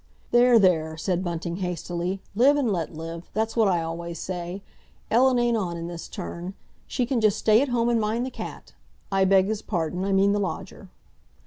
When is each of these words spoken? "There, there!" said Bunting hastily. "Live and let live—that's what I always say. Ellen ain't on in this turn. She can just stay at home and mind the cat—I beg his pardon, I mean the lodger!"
"There, 0.31 0.57
there!" 0.57 0.97
said 0.97 1.23
Bunting 1.23 1.57
hastily. 1.57 2.23
"Live 2.33 2.57
and 2.57 2.73
let 2.73 2.91
live—that's 2.95 3.55
what 3.55 3.67
I 3.67 3.83
always 3.83 4.17
say. 4.17 4.63
Ellen 5.11 5.37
ain't 5.37 5.55
on 5.55 5.77
in 5.77 5.85
this 5.85 6.07
turn. 6.07 6.55
She 6.87 7.05
can 7.05 7.21
just 7.21 7.37
stay 7.37 7.61
at 7.61 7.69
home 7.69 7.87
and 7.87 8.01
mind 8.01 8.25
the 8.25 8.31
cat—I 8.31 9.25
beg 9.25 9.45
his 9.45 9.61
pardon, 9.61 10.03
I 10.03 10.11
mean 10.11 10.31
the 10.31 10.39
lodger!" 10.39 10.89